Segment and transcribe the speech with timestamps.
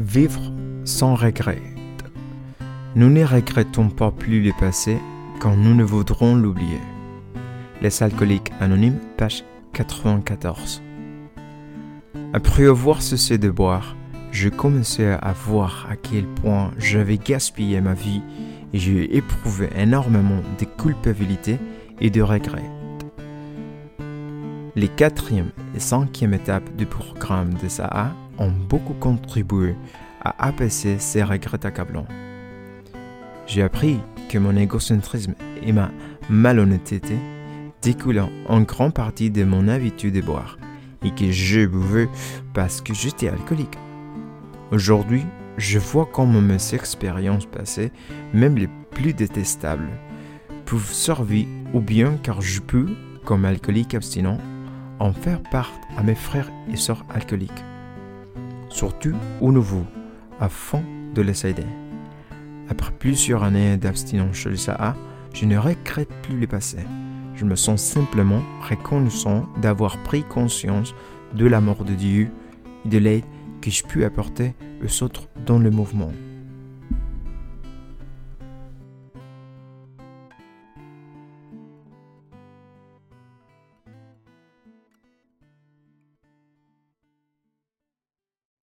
[0.00, 0.40] Vivre
[0.86, 1.60] sans regret.
[2.96, 4.96] Nous ne regrettons pas plus le passé
[5.40, 6.80] quand nous ne voudrons l'oublier.
[7.82, 9.44] Les alcooliques anonymes, page
[9.74, 10.80] 94.
[12.32, 13.94] Après avoir cessé de boire,
[14.32, 18.22] je commençais à voir à quel point j'avais gaspillé ma vie
[18.72, 21.58] et j'ai éprouvé énormément de culpabilité
[22.00, 22.70] et de regrets.
[24.76, 29.76] Les quatrième et cinquième étapes du programme de SAA ont beaucoup contribué
[30.22, 32.06] à apaiser ces regrets accablants.
[33.46, 35.90] J'ai appris que mon égocentrisme et ma
[36.28, 37.16] malhonnêteté
[37.82, 40.58] découlent en grande partie de mon habitude de boire
[41.04, 42.08] et que je buvais
[42.54, 43.78] parce que j'étais alcoolique.
[44.70, 45.24] Aujourd'hui,
[45.56, 47.92] je vois comment mes expériences passées,
[48.32, 49.88] même les plus détestables,
[50.64, 52.86] peuvent servir ou bien car je peux,
[53.24, 54.38] comme alcoolique abstinent,
[54.98, 57.64] en faire part à mes frères et sœurs alcooliques.
[58.70, 59.84] Surtout au nouveau,
[60.40, 60.82] afin
[61.14, 61.66] de les aider.
[62.68, 64.96] Après plusieurs années d'abstinence chez le SAA,
[65.34, 66.78] je ne regrette plus le passé.
[67.34, 70.94] Je me sens simplement reconnaissant d'avoir pris conscience
[71.34, 72.30] de la mort de Dieu
[72.84, 73.24] et de l'aide
[73.60, 76.12] que je puis apporter aux autres dans le mouvement.